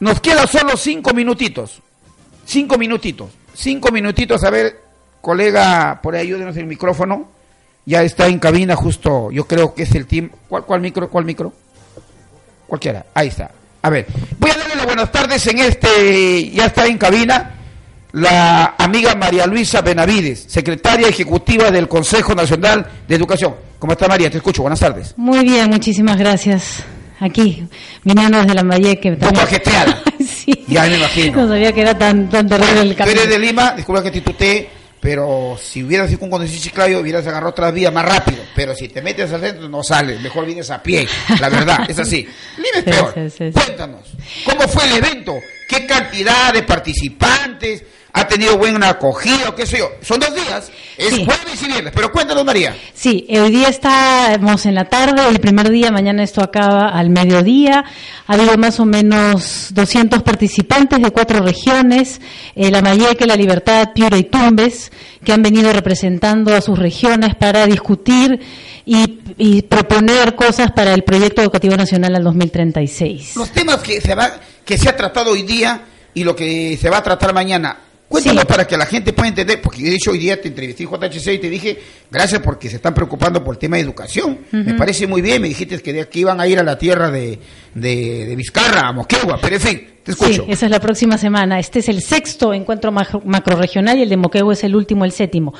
[0.00, 1.80] Nos queda solo cinco minutitos.
[2.44, 3.30] Cinco minutitos.
[3.54, 4.42] Cinco minutitos.
[4.44, 4.80] A ver,
[5.20, 7.28] colega, por ahí ayúdenos el micrófono.
[7.86, 10.30] Ya está en cabina justo, yo creo que es el team.
[10.48, 11.08] ¿Cuál, cuál micro?
[11.08, 11.52] ¿Cuál micro?
[12.66, 13.06] Cualquiera.
[13.14, 13.50] Ahí está.
[13.82, 14.06] A ver,
[14.38, 17.54] voy a darle las buenas tardes en este, ya está en cabina,
[18.12, 23.54] la amiga María Luisa Benavides, secretaria ejecutiva del Consejo Nacional de Educación.
[23.78, 24.30] ¿Cómo está María?
[24.30, 24.62] Te escucho.
[24.62, 25.14] Buenas tardes.
[25.16, 26.84] Muy bien, muchísimas gracias.
[27.20, 27.64] Aquí,
[28.02, 29.10] viniendo desde la Valleque.
[29.10, 30.02] Un poco ajetreada.
[30.18, 30.64] sí.
[30.68, 31.42] Ya me imagino.
[31.42, 33.20] No sabía que era tan, tan terrible el Tú camino.
[33.20, 34.68] eres de Lima, disculpa que te tutee,
[35.00, 38.38] pero si hubieras sido un conductor Chiclayo, hubieras agarrado otra vía más rápido.
[38.54, 40.20] Pero si te metes al centro, no sales.
[40.20, 41.06] Mejor vienes a pie.
[41.40, 42.26] La verdad, es así.
[42.56, 43.14] Lima es Sí, peor.
[43.14, 43.50] sí, sí.
[43.52, 44.06] Cuéntanos,
[44.44, 45.34] ¿cómo fue el evento?
[45.70, 47.84] ¿Qué cantidad de participantes?
[48.12, 49.88] ¿Ha tenido buena acogida o qué sé yo?
[50.02, 51.24] Son dos días, es Sí.
[51.24, 51.92] jueves y viernes.
[51.94, 52.74] Pero cuéntanos, María.
[52.92, 57.84] Sí, hoy día estamos en la tarde, el primer día, mañana esto acaba al mediodía.
[58.26, 62.20] Ha habido más o menos 200 participantes de cuatro regiones,
[62.56, 64.90] eh, la Mayeque, La Libertad, Piura y Tumbes,
[65.24, 68.40] que han venido representando a sus regiones para discutir
[68.84, 73.36] y, y proponer cosas para el proyecto educativo nacional al 2036.
[73.36, 74.30] Los temas que se, va,
[74.64, 75.82] que se ha tratado hoy día
[76.14, 77.78] y lo que se va a tratar mañana.
[78.08, 78.46] Cuéntanos Sí.
[78.48, 81.34] para que la gente pueda entender, porque de hecho hoy día te entrevisté en JHC
[81.34, 81.78] y te dije,
[82.10, 84.40] gracias porque se están preocupando por el tema de educación.
[84.50, 87.08] Me parece muy bien, me dijiste que de aquí iban a ir a la tierra
[87.08, 87.38] de,
[87.72, 89.88] de, de Vizcarra, a Moquegua, pero en fin,
[90.46, 91.58] Sí, esa es la próxima semana.
[91.58, 95.12] Este es el sexto encuentro macro- macrorregional y el de Moquegua es el último, el
[95.12, 95.52] séptimo.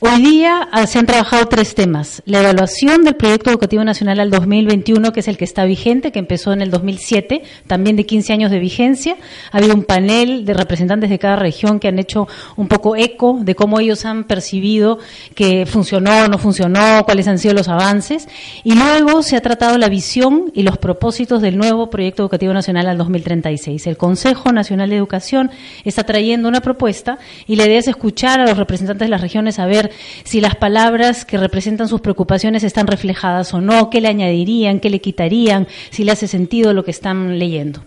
[0.00, 2.22] Hoy día ah, se han trabajado tres temas.
[2.24, 6.18] La evaluación del Proyecto Educativo Nacional al 2021, que es el que está vigente, que
[6.18, 9.16] empezó en el 2007, también de 15 años de vigencia.
[9.52, 13.38] Ha habido un panel de representantes de cada región que han hecho un poco eco
[13.42, 14.98] de cómo ellos han percibido
[15.34, 18.26] que funcionó o no funcionó, cuáles han sido los avances.
[18.64, 22.88] Y luego se ha tratado la visión y los propósitos del nuevo Proyecto Educativo Nacional
[22.88, 23.81] al 2036.
[23.86, 25.50] El Consejo Nacional de Educación
[25.84, 29.58] está trayendo una propuesta y la idea es escuchar a los representantes de las regiones
[29.58, 29.90] a ver
[30.24, 34.90] si las palabras que representan sus preocupaciones están reflejadas o no, qué le añadirían, qué
[34.90, 37.82] le quitarían, si le hace sentido lo que están leyendo.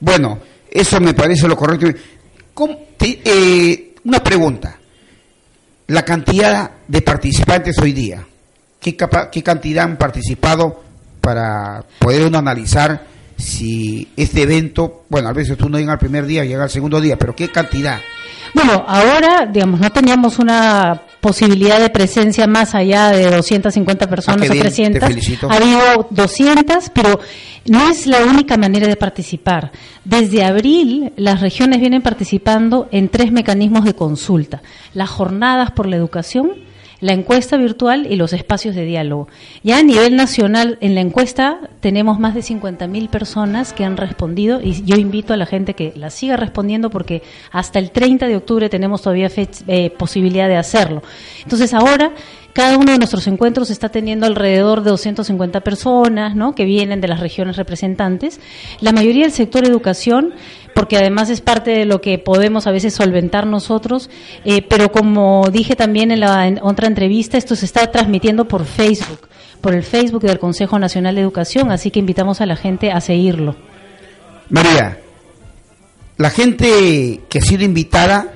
[0.00, 0.38] Bueno,
[0.70, 1.86] eso me parece lo correcto.
[2.54, 4.78] ¿Cómo te- eh, una pregunta.
[5.88, 8.24] La cantidad de participantes hoy día.
[8.80, 8.96] ¿Qué,
[9.32, 10.82] ¿Qué cantidad han participado
[11.20, 13.04] para poder uno analizar
[13.36, 17.00] si este evento, bueno, a veces tú no llega al primer día, llega al segundo
[17.00, 17.98] día, pero qué cantidad?
[18.54, 24.44] Bueno, ahora, digamos, no teníamos una posibilidad de presencia más allá de 250 personas Ah,
[24.44, 24.68] qué o bien, te
[25.00, 25.08] 300.
[25.08, 25.50] felicito.
[25.50, 27.20] Ha habido 200, pero
[27.66, 29.72] no es la única manera de participar.
[30.04, 34.62] Desde abril, las regiones vienen participando en tres mecanismos de consulta.
[34.94, 36.52] Las jornadas por la educación,
[37.00, 39.28] la encuesta virtual y los espacios de diálogo.
[39.62, 44.60] Ya a nivel nacional, en la encuesta tenemos más de 50.000 personas que han respondido
[44.62, 48.36] y yo invito a la gente que la siga respondiendo porque hasta el 30 de
[48.36, 49.30] octubre tenemos todavía
[49.66, 51.02] eh, posibilidad de hacerlo.
[51.42, 52.12] Entonces ahora
[52.56, 56.54] cada uno de nuestros encuentros está teniendo alrededor de 250 personas, ¿no?
[56.54, 58.40] Que vienen de las regiones representantes.
[58.80, 60.32] La mayoría del sector educación,
[60.74, 64.08] porque además es parte de lo que podemos a veces solventar nosotros,
[64.46, 68.64] eh, pero como dije también en la en otra entrevista, esto se está transmitiendo por
[68.64, 69.28] Facebook,
[69.60, 73.02] por el Facebook del Consejo Nacional de Educación, así que invitamos a la gente a
[73.02, 73.54] seguirlo.
[74.48, 74.98] María,
[76.16, 78.35] la gente que ha sido invitada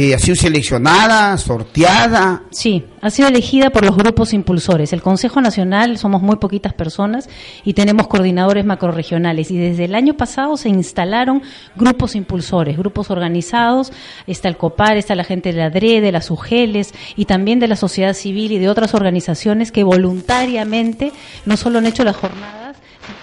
[0.00, 2.44] eh, ha sido seleccionada, sorteada.
[2.52, 4.92] Sí, ha sido elegida por los grupos impulsores.
[4.92, 7.28] El Consejo Nacional somos muy poquitas personas
[7.64, 9.50] y tenemos coordinadores macrorregionales.
[9.50, 11.42] Y desde el año pasado se instalaron
[11.74, 13.92] grupos impulsores, grupos organizados.
[14.28, 17.66] Está el COPAR, está la gente de la DRE, de las UGELES y también de
[17.66, 21.10] la sociedad civil y de otras organizaciones que voluntariamente
[21.44, 23.18] no solo han hecho las jornadas, sino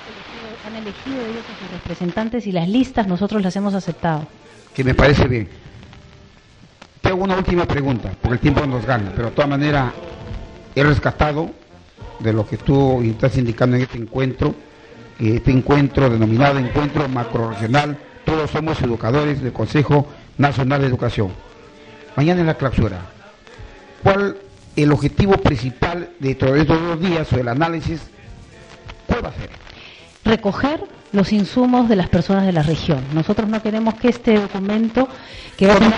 [0.60, 4.28] que han elegido ellos a sus representantes y las listas nosotros las hemos aceptado.
[4.74, 5.48] que me parece bien.
[7.06, 9.94] Te hago una última pregunta, porque el tiempo nos gana, pero de todas maneras
[10.74, 11.52] he rescatado
[12.18, 14.56] de lo que tú estás indicando en este encuentro,
[15.20, 17.96] este encuentro denominado Encuentro Macroregional,
[18.26, 20.08] todos somos educadores del Consejo
[20.40, 21.30] Nacional de Educación.
[22.16, 23.02] Mañana en la clausura,
[24.02, 24.38] ¿cuál
[24.76, 28.02] el objetivo principal de todos estos dos días o el análisis?
[29.06, 29.52] ¿Cuál va a ser?
[30.24, 30.82] recoger
[31.12, 33.04] los insumos de las personas de la región.
[33.14, 35.08] Nosotros no queremos que este documento
[35.56, 35.94] que va a tener...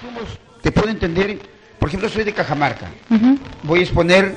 [0.00, 1.38] insumos, Te puedo entender,
[1.78, 2.90] por ejemplo, soy de Cajamarca.
[3.10, 4.34] Ujú, voy a exponer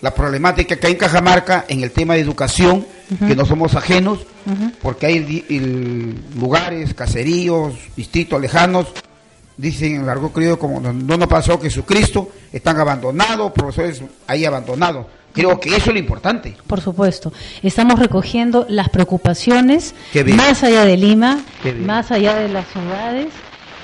[0.00, 2.86] la problemática que hay en Cajamarca en el tema de educación,
[3.26, 4.70] que no somos ajenos, ujú.
[4.82, 8.86] porque hay el- lugares, caseríos, distritos lejanos,
[9.56, 15.06] dicen en largo creo como no nos pasó Jesucristo, están abandonados, profesores ahí abandonados.
[15.32, 16.56] Creo que eso es lo importante.
[16.66, 17.32] Por supuesto.
[17.62, 19.94] Estamos recogiendo las preocupaciones
[20.36, 21.40] más allá de Lima,
[21.84, 23.28] más allá de las ciudades.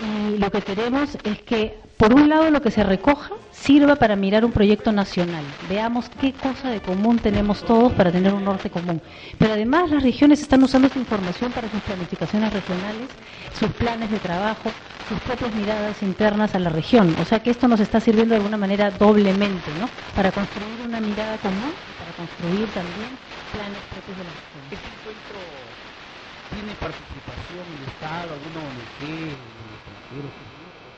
[0.00, 4.16] Y lo que queremos es que, por un lado, lo que se recoja sirva para
[4.16, 5.44] mirar un proyecto nacional.
[5.68, 9.02] Veamos qué cosa de común tenemos todos para tener un norte común.
[9.38, 13.10] Pero además las regiones están usando esta información para sus planificaciones regionales,
[13.52, 14.70] sus planes de trabajo,
[15.08, 17.14] sus propias miradas internas a la región.
[17.20, 19.90] O sea que esto nos está sirviendo de alguna manera doblemente, ¿no?
[20.14, 23.18] Para construir una mirada común y para construir también
[23.52, 24.64] planes propios de la región.
[24.70, 25.36] ¿Este encuentro
[26.50, 29.40] tiene participación el Estado, alguna ONG, el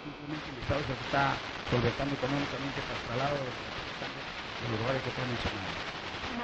[0.02, 1.38] simplemente el Estado se está
[1.70, 5.91] solventando económicamente para el lado de los lugares que están mencionados?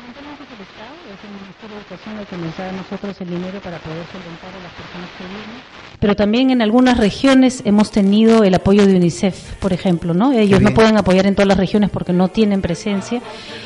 [0.08, 3.20] Fundamentalmente es el Estado, es el Ministerio de Educación el que nos da a nosotros
[3.20, 5.60] el dinero para poder solventar a las personas que vienen.
[6.00, 10.32] Pero también en algunas regiones hemos tenido el apoyo de UNICEF, por ejemplo, ¿no?
[10.32, 13.20] Ellos no pueden apoyar en todas las regiones porque no tienen presencia.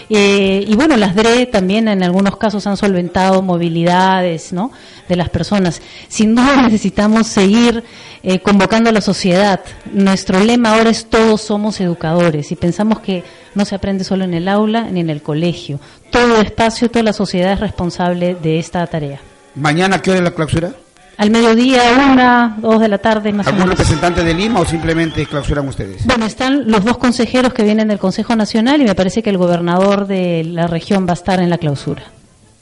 [0.09, 4.73] Eh, y bueno, las DRE también en algunos casos han solventado movilidades, ¿no?
[5.09, 5.81] De las personas.
[6.09, 7.85] Sin duda necesitamos seguir
[8.23, 9.61] eh, convocando a la sociedad.
[9.93, 13.25] Nuestro lema ahora es todos somos educadores y pensamos que
[13.55, 15.81] no se aprende solo en el aula ni en el colegio.
[16.11, 19.21] Todo el espacio, toda la sociedad es responsable de esta tarea.
[19.55, 20.73] ¿Mañana qué hora es la clausura?
[21.19, 23.63] Al mediodía, una, dos de la tarde, más o menos.
[23.63, 26.07] ¿Algún representante de Lima o simplemente clausuran ustedes?
[26.07, 29.37] Bueno, están los dos consejeros que vienen del Consejo Nacional y me parece que el
[29.37, 32.03] gobernador de la región va a estar en la clausura.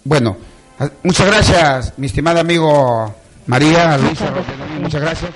[0.04, 0.36] Bueno,
[1.02, 3.14] muchas gracias, mi estimada amigo
[3.46, 4.30] María Luisa.
[4.30, 4.80] Muchas gracias.
[4.80, 5.30] Muchas gracias.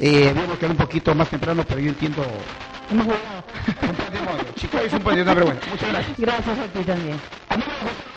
[0.00, 2.24] Eh, bueno, quedar un poquito más temprano, pero yo entiendo
[2.90, 3.44] Hemos jugado.
[4.54, 5.60] Chicos, es un no, pero bueno.
[5.70, 6.18] Muchas gracias.
[6.18, 7.20] Gracias a ti también.